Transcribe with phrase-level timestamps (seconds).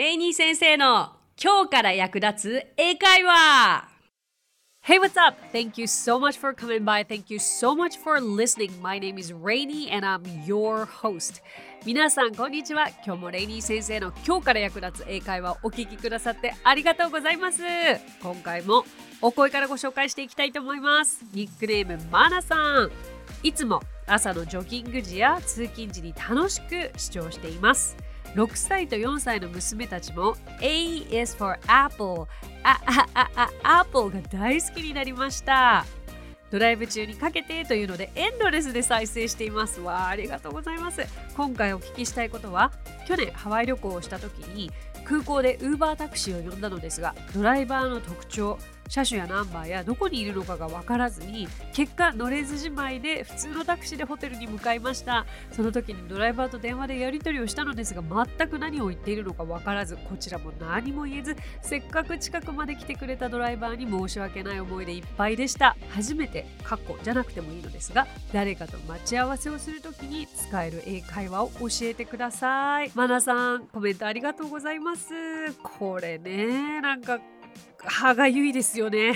[0.00, 3.86] レイニー先生の今日から役立つ英会話
[4.82, 5.36] Hey, what's up?
[5.52, 7.04] Thank you so much for coming by.
[7.06, 8.70] Thank you so much for listening.
[8.80, 11.42] My name is Rainy and I'm your host.
[11.84, 12.88] 皆さん、こんにちは。
[13.04, 17.60] 今日もレイニー先生の今日から役立つ英会話をお聞きくださってありがとうございます。
[18.22, 18.86] 今回も
[19.20, 21.22] お声からご紹介していきたいと思います。
[21.34, 22.90] ニックネーム、マナさん。
[23.42, 27.98] いつも朝のジョギング時や通勤時に楽しく視聴しています。
[28.34, 32.26] 6歳と4歳の娘たちも A is for Apple
[32.62, 35.84] ああああ Apple が大好きになりました。
[36.50, 39.80] ドライブ中にかけてというのでエンドレスで再生しています。
[39.80, 41.06] わあありがとうございます。
[41.36, 42.72] 今回お聞きしたいことは
[43.06, 44.70] 去年ハワイ旅行をした時に
[45.04, 48.58] 空港でウーバータクシーを呼んだのですがドライバーの特徴
[48.90, 55.26] 車種やナンバーやどこにいるのかが分からずに結果乗れずじまいで普通のタクシーでホテルに向かいました。
[55.52, 65.76] その時にドライバーと電話でやり取りをしたのですが全く何を言っているのか分からずこちらも何も言えずせっかく近くまで来てくれたドライバーに申し訳ない思いでいっぱいでした。
[65.90, 72.90] 初めて過去じゃなくてもいいのですが誰かと待ち合わせをする時に使える英会話を教えてください。
[72.96, 75.12] マナさんコメントありがとうございます。
[75.62, 77.20] これねなんか
[77.78, 79.14] 歯がゆいですよね。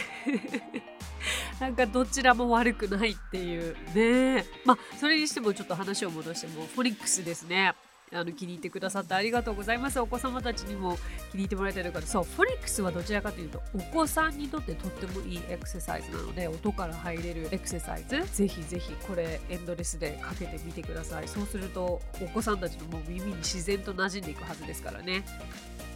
[1.60, 4.44] なんかどちらも悪くないっていうね。
[4.64, 7.74] まあそれにしてもちょっと話を戻してもフォニックスですね。
[8.12, 9.98] あの気に入ってくださってありがとうございます。
[9.98, 10.96] お子様たちにも
[11.32, 18.22] 気に入ってもらえてるからそうフォニックスはどちらかというとお子さんにとってとってもいいエクササイズなので音から入れるエクササイズ。
[18.32, 21.28] ぜひぜひこれエンドレスでかけてみてください。
[21.28, 25.24] そうするとお子さんたちのもう耳に自然と馴染んでいくはずですからね。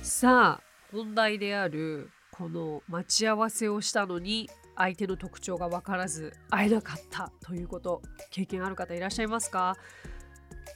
[0.03, 8.00] さあ本題であるこの待ち合わせをしたのに相手の特徴が分からず会えなかったということ
[8.31, 9.77] 経験ある方いらっしゃいますか？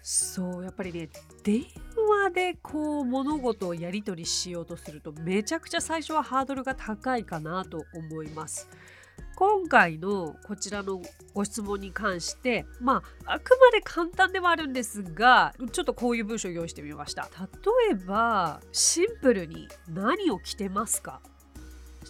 [0.02, 1.08] そうやっぱりね
[1.44, 1.62] 電
[1.94, 8.68] 話でこう物事をやり取りしようとするとめちゃくちゃ最初はハードルが高いかなと思います。
[9.36, 11.00] 今回のこちらの
[11.32, 17.28] ご質問に関してまああくまで簡単ではあるんですがちょっとこういう文章を用意してみました。
[17.88, 21.20] 例えばシンプルに何を着てますか？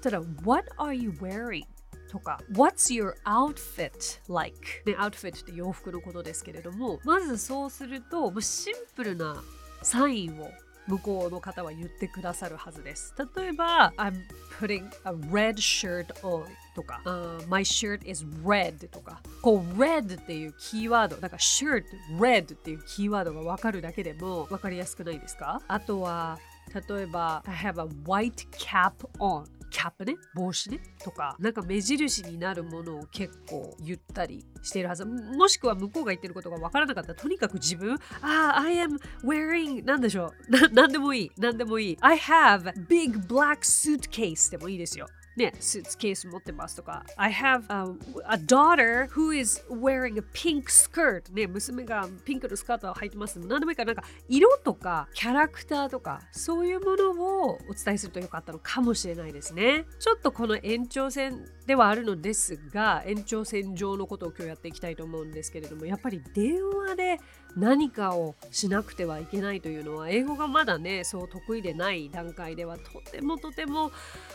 [0.03, 1.65] したら What are you wearing?
[2.11, 4.57] とか What's your outfit like?
[4.85, 9.43] ね、outfit って洋服のことですけれどもまずそうするとシンプルな
[9.83, 10.51] サインを
[10.89, 13.15] 向こうの方は言ってくださるはずです。
[13.37, 14.15] 例えば、I'm
[14.61, 21.85] putting a red shirt on とか、uh, My shirt is red とか、こう red っていうキーワード、だから shirt,
[22.19, 25.63] red っていうキーワードがわかるだけでもわかりやすくないですか？
[25.69, 26.41] あとは、
[26.89, 35.05] 例えば、I have a white cap on キャップね帽子ねとかなんか目印になるものを結構言ったりしているはず。
[35.05, 40.51] もしくは向こうが言ってることが分からなかったらとにかく自分ああ I am wearing 何でしょう。
[40.51, 41.31] ななんでもいい。
[41.39, 41.99] 何でもいい。
[42.01, 45.09] I have big black suitcase でもいいですよ。
[45.37, 47.05] ね、スーツケース持ってますとか。
[47.17, 51.33] I have a, a daughter who is wearing a pink skirt.
[51.33, 53.39] ね、娘がピンクのスカートを履いてます。
[53.39, 57.11] 何でもいいからなんか色とかキャラクターとかそういうもの
[57.47, 59.87] をお伝えするとよかったのかもしれないですね。
[59.99, 67.19] ちょっとこの延長線ではあるのですが延長線上のことを今日やっていきたいと思うんですけれどもやっぱり電話で
[67.57, 73.93] 何かをしなくてはいけないというのは英語がまだねそう得意でない段階ではとてもとても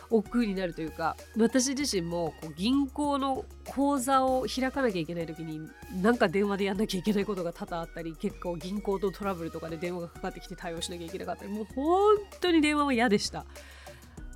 [0.10, 5.68] 億劫になるというか私自身もこう銀行の口座を開かなきゃいけない時に
[6.02, 13.46] なんか電話でやんなきゃいけないことが多々あったり結構銀行とトラブルとかで電話がかかってきて対応しなきゃいけなかったりもう本当に電話は嫌でした。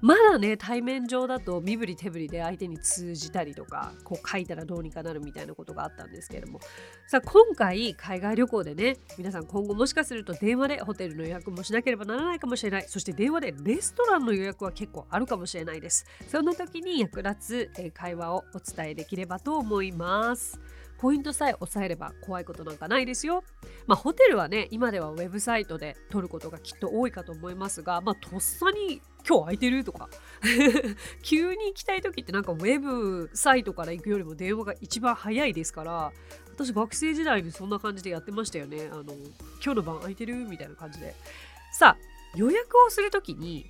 [0.02, 6.60] まだね対面上だと身振り手振りで相手に通じたりとかこう書いたらどうにかなるみたいなことがあったんですけれども。
[7.08, 12.86] さあ今回海外旅行でね皆さん今後もしかすると電話でホテルの予約もしなければならないかもしれない。
[12.88, 16.06] そして電話でレストランの予約は結構あるかもしれないです。
[16.28, 20.60] そんな時に役立つ会話をお伝えできればと思います。
[20.98, 23.44] ポイントさえ押さえれば怖いことなんかないですよ。
[23.88, 29.84] まあホテルはね、今ではウェブサイトで取ることがきっと多いかと思いますが、まあとっさに今日空いてる？
[29.84, 30.10] とか。
[31.22, 36.12] 急に行きたい時ってなんかウェブサイトから行くよりも電話が一番早いですから
[36.56, 38.90] 私学生時代にそんな感じでやってましたよね。
[38.92, 39.04] あの
[39.64, 40.36] 今日の晩空いてる？
[40.36, 41.16] みたいな感じで。
[41.72, 43.70] さあ予約をする時に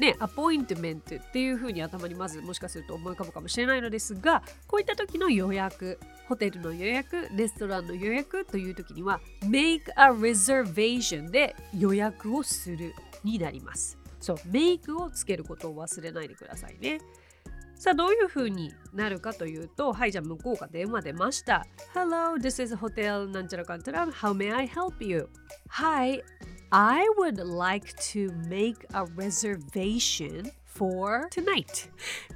[0.00, 12.94] ね、アポイントメントっていう風に頭にまずもしかすると思い浮かぶかもしれないのですがこういった時の予約ホテルの予約レストランの予約という時には make a reservation で予約をする
[13.24, 13.99] になります。
[14.20, 17.00] そう、メイクをつけることを忘れないでくださいね。
[17.74, 21.66] さあ、どういう風になるかというと、はい、じゃあ向こうが電話出ました。
[21.94, 24.06] Hello, this is hotel なんちゃらかんちゃら。
[24.08, 25.28] How may I help you?
[25.70, 26.22] Hi,
[26.70, 31.90] I would like to make a reservation for tonight.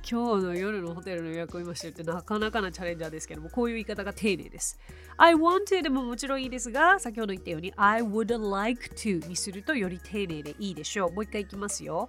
[0.09, 4.79] 今日の夜のホテルの予約を今してるってなかなかなチャレンジャーですけどもこういう言い方が丁寧です。
[5.17, 11.13] I want to でももちろんいいですが先ほど言ったように I would like to にするとより丁寧でいいでしょう。
[11.13, 12.09] もう一回いきますよ。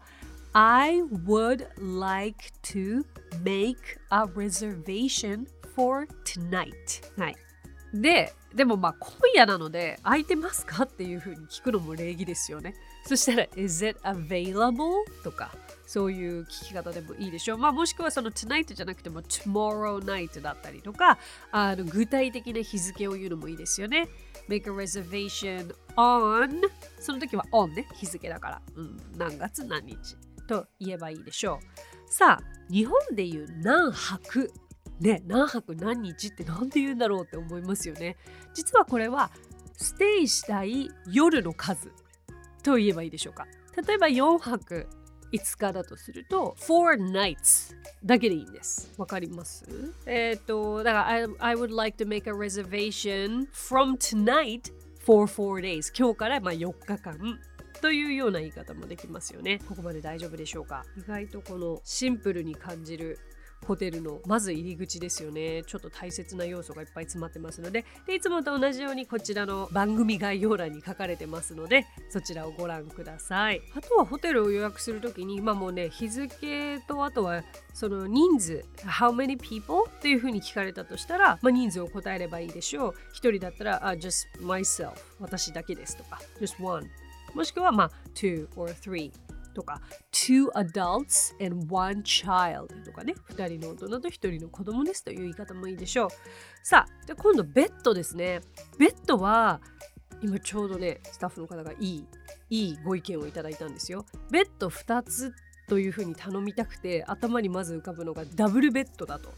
[0.54, 1.68] I would
[2.00, 3.04] like to
[3.44, 3.78] make
[4.10, 5.46] a reservation
[5.76, 6.74] for tonight.
[7.18, 7.36] はい。
[7.94, 12.74] で、でもまあ今夜なので空いてますかっていうふうに聞くのも礼儀ですよね。
[13.06, 14.92] そしたら Is it available?
[15.24, 15.52] とか
[15.86, 17.58] そういう聞き方でもいいでしょう。
[17.58, 21.18] まあもしくはその tonight じゃなくても tomorrow night だったりとか
[21.52, 24.08] あの具体的な日付を言うのもいいですよね。
[24.48, 26.62] Make a reservation on
[27.00, 29.98] その時は on ね日付だから、うん、何月何日
[30.48, 32.12] と言えばいいでしょう。
[32.12, 34.52] さあ日本でいう何泊
[35.00, 38.18] ね何泊何日って何て言うんだろうって思いますよね。
[38.54, 39.32] 実はこれは
[39.78, 41.92] ステイしたい夜の数
[42.64, 43.48] と言えばいいでしょうか。
[43.86, 44.88] 例えば4泊
[45.34, 47.76] 5日だとすると4 nights
[48.06, 48.94] だけでいいんです。
[48.98, 49.66] わかります？
[50.06, 54.72] えっ、ー、とだから I, I would like to make a reservation from tonight
[55.06, 57.40] for 4 days 今日からまあ4日間
[57.82, 59.60] というような言い方もできますよね。
[59.68, 60.86] ここまで大丈夫でしょうか？
[60.98, 63.20] 意外とこのシンプルに感じる
[63.66, 65.64] ホテルのまず入り口ですよね。
[65.64, 67.86] ちょっと大切な要素がいっぱい詰まってますので。
[68.06, 73.62] でいつもと同じようにこちらの番組概要欄に書かれてますのでそちらをご覧ください。
[73.76, 79.86] あとはホテルを予約するときにまあもうね日付とあとはその人数 How many people?
[79.88, 82.94] っていうふうに聞かれたとしたら、まあ、人数を答えればいいでしょう。
[83.14, 86.88] 一人だったら、uh, just myself 私だけですとか just one
[87.34, 89.12] もしくはまあ two or three
[89.56, 89.82] とか
[90.12, 96.10] two adults and one child とかね2人の大人と1人の子供ですという言い方もいいでしょう。
[96.62, 98.42] さあで今度ベッドですね。
[98.78, 99.62] ベッドは
[100.22, 102.06] 今ちょうどねスタッフの方がいい
[102.50, 104.06] いいご意見をいただいたんですよ。
[104.30, 105.34] ベッド2つ
[105.68, 109.34] というふうに頼みたくて頭にまず浮かぶのがダブルベッドだと。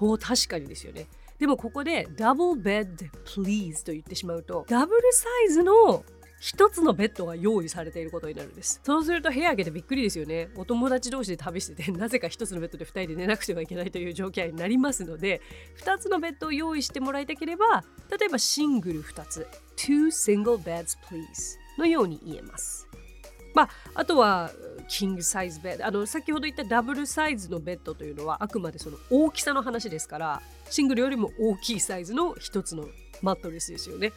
[0.00, 1.06] お確かにですよね。
[1.38, 6.04] でもここでダブルベッド please と言ってしまうとダブルサイズの
[6.40, 8.80] 一つのベッドが用意されていることになるんです。
[8.84, 10.48] そうすると部屋開けてびっくりですよね。
[10.56, 15.40] お友達同士で旅してて、なぜか一つのベッドで二人で寝なくてはいけないという状況になりますので、
[15.74, 19.46] 二つのベッドを用意してもらいたければ、例えばシングル二つ、
[19.76, 22.86] two single beds please のように言えます。
[23.54, 24.52] まあ、あとは、
[24.88, 25.86] キングサイズベッド。
[25.86, 32.88] あの、先ほど言ったダブルサイズのベッドというのは、あくまでその大きさの話ですから、シングルよりも大きいサイズの一つの
[33.20, 34.12] マットレスですよね。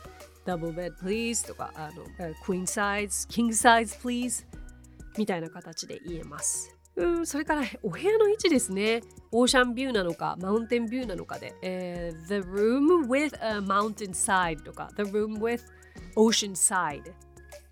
[0.45, 2.03] ダブルベッド please とか、あの、
[2.43, 4.45] クイーンサイズ、キングサイズ please
[5.17, 6.75] みたいな形で言えます。
[6.95, 9.01] うん、それからお部屋の位置ですね。
[9.31, 15.61] オーシャンビューなのか、マウンテンビューなのかで、えー、The room with a mountain side とか、The room with
[16.15, 17.13] ocean side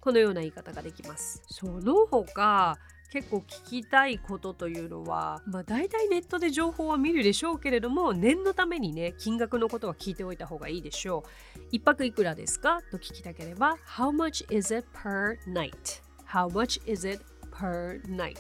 [0.02, 1.42] このような言い方ができます。
[1.48, 2.78] その他、
[3.12, 11.24] 結構聞きたいことというのは、まあ、大体ネットで情報は見るでしょうけれども念のためにね金額のことは聞いておいた方がいいでしょ
[11.58, 11.60] う。
[11.72, 12.82] 一泊いくらですか？
[12.92, 16.02] と聞きたければ How much is it per night?
[16.28, 18.36] How much is it per night?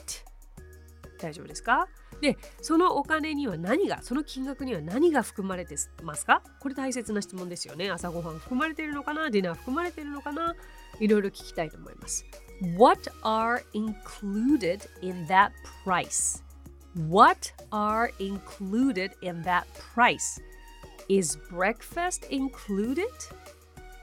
[1.19, 1.87] 大丈夫ですか？
[2.21, 6.43] でそのお金には何がその金額には何が含まれてますか？
[6.59, 7.89] これ大切な質問ですよね。
[7.89, 9.31] 朝ごはん含まれているのかな？
[9.31, 10.53] ディナー含まれているのかな？
[10.99, 12.25] いろいろ聞きたいと思います。
[12.61, 15.51] What are included in that
[15.85, 16.41] price?
[17.07, 20.41] What are included in that price?
[21.07, 23.07] Is breakfast included?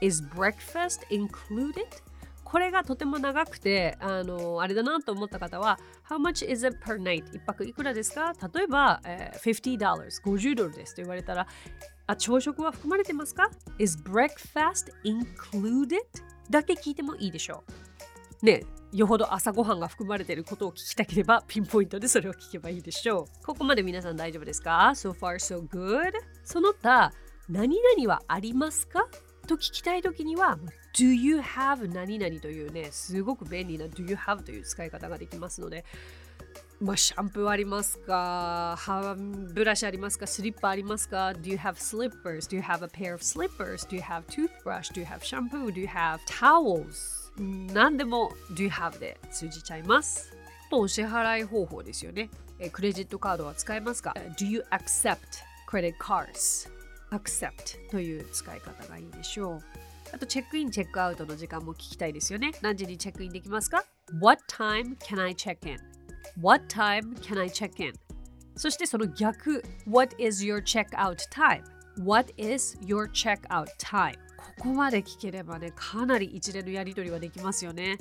[0.01, 1.85] Is breakfast included?
[2.43, 5.77] これがとても長くて、あの、あれだなと思った方は、
[6.09, 7.25] How much is it per night?
[7.35, 11.45] 一泊いくらですか例えば、えー、50 dollars、50ドルですと言われたら、
[12.07, 15.99] あ、朝食は含まれてますか ?Is breakfast included?
[16.49, 17.86] だけ聞いてもいいでしょう。
[18.41, 18.63] ね
[18.93, 23.45] よほど朝ごはんが含まれていることを聞きたければピンポイントでそれを聞けばいいでしょう。
[23.45, 26.13] ここまで皆さん大丈夫ですか ?So far so good?
[26.43, 27.11] その他
[27.49, 29.07] 何々はありますか？
[29.45, 30.57] と聞きたいときには
[30.97, 35.85] Do you have 何々というねすごく便利な Do you have という使い方ができますので
[36.79, 38.75] まあ、シャンプーありますか？
[38.77, 40.27] ハブラシありますか？
[40.27, 42.47] スリッパありますか ?Do you have slippers?
[42.47, 43.87] Do you have a pair of slippers?
[43.87, 44.93] Do you have toothbrush?
[44.93, 45.71] Do you have shampoo?
[45.71, 47.16] Do you have towels?
[47.39, 50.35] 何でも Do you have で通じちゃいます。
[50.69, 52.29] とお支払い方法ですよね。
[52.71, 55.17] クレジットカードは使えますか ?Do you accept
[55.69, 56.69] credit cards?
[57.11, 59.63] accept という使い方がいいでしょう。
[60.11, 62.51] あとチェックイン、チェックアウトの時間も聞きたいですよね。
[62.61, 63.83] 何時にチェックインできますか
[64.21, 67.93] ?What time can I check in?What time can I check in?
[68.55, 74.15] そしてその逆、What is your check out time?What is your check out time?
[74.57, 77.97] ここまで聞ければねかなり一連のやり取りはできますよね。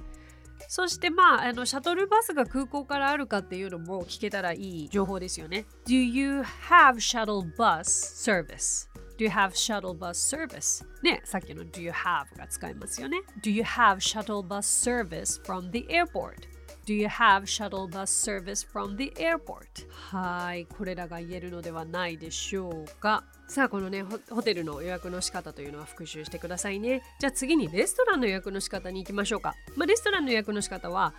[0.68, 5.66] そしてまああのシャトルバスが空港からあるかっていうのも聞けたらいい情報ですよね。
[5.86, 8.88] Do you have shuttle bus service?
[9.18, 10.84] Do you have shuttle bus service?
[11.02, 13.22] ね、さっきの Do you have が使いますよね。
[13.42, 16.48] Do you have shuttle bus service from the airport?
[16.86, 19.88] Do you have shuttle bus service from the airport?
[19.90, 23.24] はい、これらが言えるのではないでしょうか。
[23.48, 27.02] さあ、このねホ、テルの予約の仕方というのは復習してくださいね。
[27.18, 29.54] じゃあ次にレストランの予約の仕方に行きましょうか。
[29.76, 31.14] まあ、レストランの予約の仕方は、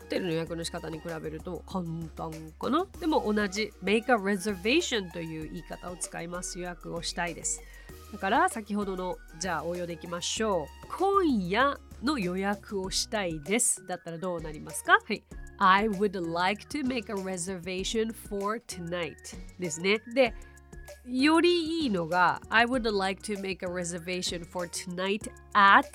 [0.00, 1.84] ホテルの予約の仕方に比べると簡
[2.16, 2.86] 単かな。
[2.98, 6.58] でも同じ make a reservation という言い方を使います。
[6.58, 7.62] 予約をしたいです。
[8.12, 10.86] だから先ほどのじゃあ応用でいきましょう。
[10.98, 13.86] 今夜の予約をしたいです。
[13.86, 14.98] だったらどうなりますか？
[15.04, 15.22] はい。
[15.58, 19.14] I would like to make a reservation for tonight
[19.58, 20.00] ですね。
[20.14, 20.32] で、
[21.06, 25.88] よりいいのが I would like to make a reservation for tonight at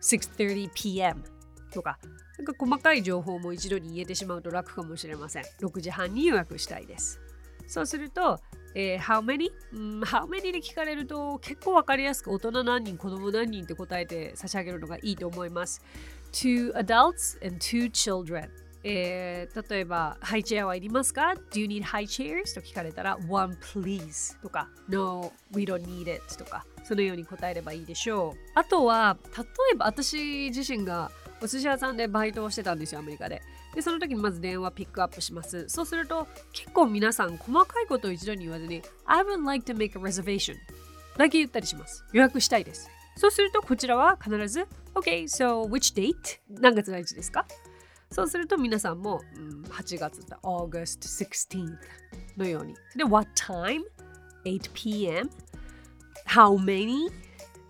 [0.00, 1.16] 6.30pm
[1.72, 1.98] とか
[2.38, 5.44] なんか細かい情報も一度に言えてしまうと楽かもしれません。
[5.60, 7.20] 6時半に予約したいです。
[7.66, 8.40] そうすると、
[8.74, 15.82] えー、How many?、うん、How many で聞かれると結構わかりやすく大人何人、子供何人って答えて差し上げるのがいいと思います。
[16.32, 18.48] Two adults and two children
[18.82, 22.54] えー、例えば、ハイチェアはいりますか ?Do you need high chairs?
[22.54, 28.38] と聞かれたら、One please とか、No, we don't need it とか、そのように答えればいいでしょう。
[28.54, 29.44] あとは、例
[29.74, 31.10] えば私自身が
[31.42, 33.42] お寿司屋さんでバイトをしてたんですよ、アメリカで。
[33.74, 35.68] で、その時にまず電話ピックアップします。
[35.68, 40.56] そうすると、結構皆さん細かいことを一度に言わずに、I would like to make a reservation
[41.18, 42.02] だけ言ったりします。
[42.12, 42.88] 予約したいです。
[43.16, 46.14] そうすると、こちらは必ず、OK, so which date?
[46.48, 47.44] 何月何日ですか？
[48.10, 51.76] そうすると皆さんも、うん、8月だ August 16th
[52.36, 52.74] のように。
[52.96, 53.82] で、What time?
[54.44, 55.30] 8 p.m.
[56.26, 57.10] How many?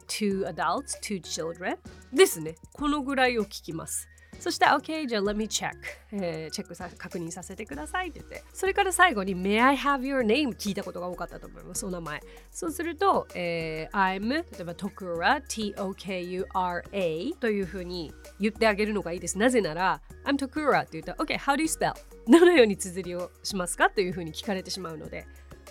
[0.07, 1.77] Two adults, two children
[2.13, 2.57] ですね。
[2.73, 4.09] このぐらいを聞きます。
[4.39, 5.73] そして、OK、じゃあ let me check、
[6.13, 12.23] えー、チェックさ確認させてくださいって言って、それから最後に May I have your name 聞いたことが多かったと思います、お名前。
[12.51, 19.37] そうすると、えー、I'm 例えば Tokura T-O-K-U-R-A というふうに言ってあげるのがいいです。
[19.37, 21.95] なぜなら、I'm Tokura って言ったら、OK、how do you spell?
[22.27, 25.27] どのように綴りをしますかというふうに聞かれてしまうので、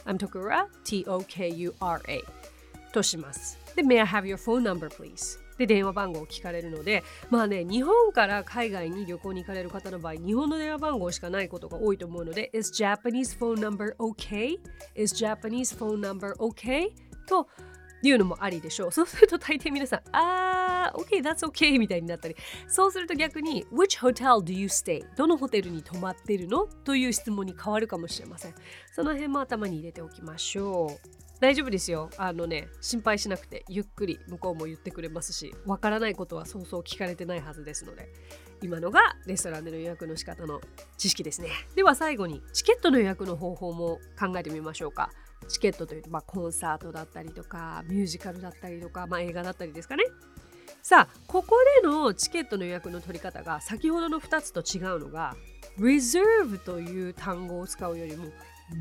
[0.06, 2.24] I'm Tokura T-O-K-U-R-A
[2.92, 3.58] とします。
[3.75, 5.39] で、May I have your phone number please?
[5.60, 14.58] で電話番号を聞かれるのでまあね日本から海外に旅行に行かれる方の場合日本の電話番号しかないことが多いと思うので Is Japanese phone number okay?
[14.96, 16.88] Is Japanese phone number okay?
[17.28, 17.48] と
[18.01, 18.91] いうのもありでしょう。
[18.94, 22.36] そうすると大抵皆さん、あー、OK, that's OK みたいになったり、
[22.68, 25.06] そうすると逆に、Which hotel do you stay?
[25.15, 26.68] どのホテルに泊まってるの？
[26.68, 28.56] という質問に変わるかもしれません。
[28.94, 31.20] その辺も頭に入れておきましょう。
[31.39, 32.10] 大丈夫ですよ。
[32.18, 38.10] あのね、心配しなくて、ゆっくり向こうも言ってくれますし、わからないことはそうそう聞かれてないはずですので、
[38.62, 40.60] 今のがレストランでの予約の仕方の
[40.98, 41.50] 知識ですね。
[41.75, 45.12] では最後に、チケットの予約の方法も考えてみましょうか。
[45.50, 50.03] チケットというと、まあ、コンサートだったりとか、ミュージカルだったりとか、まあ、映画だったりですかね。
[50.82, 55.36] さあ、ここでのチケットの予約の取り方が先ほどの2つと違うのが、
[55.77, 58.25] reserve という単語を使うよりも、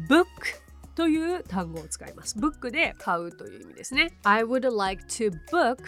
[0.08, 0.26] book
[0.94, 2.38] という単語を使います。
[2.38, 4.18] ブックで買うという意味ですね。
[4.25, 5.78] I would like to book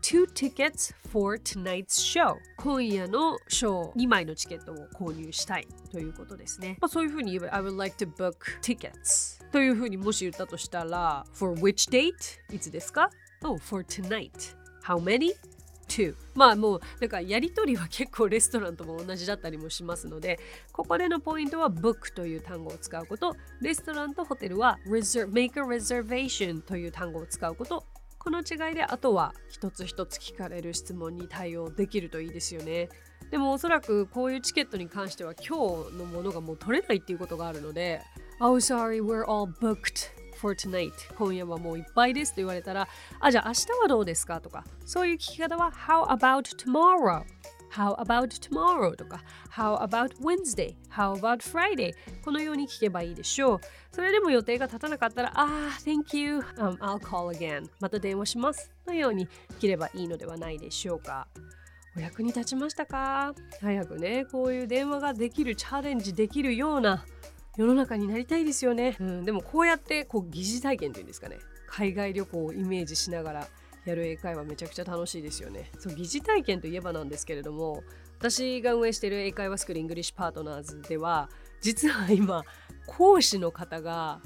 [0.00, 6.76] two tickets for tonight's show 今夜のショー2枚のチケットを購入したいということですね。
[6.80, 12.12] まあ、そういうふうに言えば I would like to book tickets というふうにもし言ったとしたら For which date?
[12.54, 13.10] いつですか
[13.42, 14.56] ？Oh, for tonight.
[14.82, 15.32] How many?
[15.90, 20.38] to まあもうなんかやり取りは結構レストランとも同じだったりもしますので
[20.72, 27.84] ここでのポイントは book という単語を使うことレストランとホテルは reserve, make a reservation という単語を使うこと
[28.20, 32.90] この違いであとは一つ一つ聞かれる質問に対応できるといいですよね
[33.30, 38.02] でもおそらくこういうチケットに関しては今日のものがもう取れないっていうことがあるので
[38.38, 42.88] Oh sorry we're all booked for tonight 今夜はもういっぱいですと言われたら
[43.20, 47.24] あじゃあ明日はどうですかとかそういう聞き方は How about tomorrow?
[47.72, 48.96] How about tomorrow?
[48.96, 50.76] とか How about Wednesday?
[50.90, 51.94] How about Friday?
[52.24, 53.60] このように聞けばいいでしょう。
[53.92, 57.68] それでも予定が立たなかったらあ、ah, Thank you、um, I'll call again.
[57.80, 58.72] また電話します。
[58.86, 59.28] のように
[59.60, 61.28] 切ればいいのではないでしょうか。
[61.96, 63.34] お役に立ちましたか？
[63.60, 67.04] 早くねこういう電話ができるチャレンジできるような
[67.56, 71.38] 世の中になりたいですよね、うん、でもこうやってこう疑似体験というんですかね。
[71.66, 73.48] 海外旅行をイメージしながら
[73.84, 75.70] やる英会話めちゃくちゃ楽しいですよね。
[75.78, 77.82] そう疑似体験といえばなんですけれども
[78.18, 82.44] 私が運営している英会話スクール English Partners では実は今
[82.86, 84.20] 講師の方が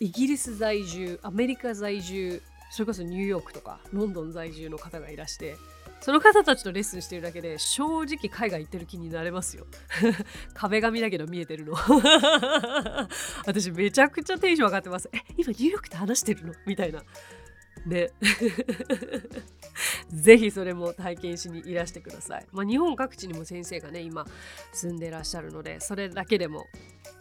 [0.00, 5.56] イギリス在住アメリカ在住それこそニューヨークとかロンドン在住の方がいらして
[6.00, 9.66] その方たちとレッスンしてるだけで正直海外行ってる気になれますよ。
[10.54, 11.74] 壁紙だけど見えてるの。
[13.46, 15.10] 私めちゃくちゃテンション上がってます。
[15.12, 16.54] え今ニューヨークと話してるの？
[16.66, 17.02] みたいな。
[17.86, 18.10] ね
[20.12, 22.46] ぜひそれも体験しにいらしてください。
[22.52, 24.26] まあ、日本各地にも先生がね今
[24.72, 26.66] 住んでらっしゃるのでそれだけでも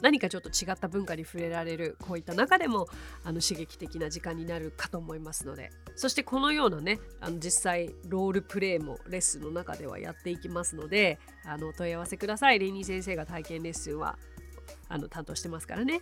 [0.01, 2.87] 何かちょっと違った文化に触れられるこういった中でも
[3.23, 5.71] あの刺激的な時間になるかと思いますので。
[5.95, 12.59] そしてこのようなねあの実際ロールプレイもレッスンの中ではやっていきますのであのお問い合わせください。
[12.59, 14.17] レイニー先生が体験レッスンは
[14.89, 16.01] あの担当してますからね。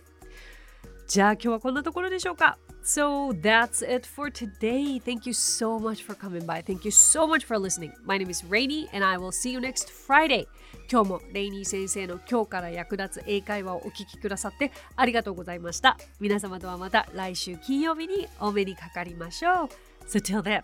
[1.06, 5.00] じゃあ今日はこんなところでしょうか So that's it for today.
[5.02, 6.62] Thank you so much for coming by.
[6.62, 7.92] Thank you so much for listening.
[8.04, 10.46] My name is Rainy and I will see you next Friday.
[10.90, 15.96] 今日もレイニー先生の今日から役立つ英会話をお聞きくださってありがとうございました。
[16.20, 19.68] 皆様とはまた来週金曜日にお目にかかりましょう。
[20.08, 20.62] So till then,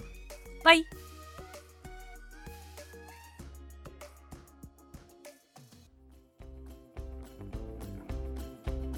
[0.64, 1.11] bye!